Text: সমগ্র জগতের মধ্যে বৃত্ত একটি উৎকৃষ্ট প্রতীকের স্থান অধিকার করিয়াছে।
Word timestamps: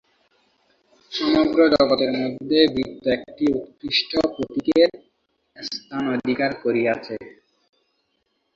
সমগ্র 1.11 1.59
জগতের 1.73 2.11
মধ্যে 2.21 2.59
বৃত্ত 2.73 3.03
একটি 3.17 3.45
উৎকৃষ্ট 3.55 4.11
প্রতীকের 4.27 4.89
স্থান 5.55 6.03
অধিকার 6.15 6.51
করিয়াছে। 6.63 7.15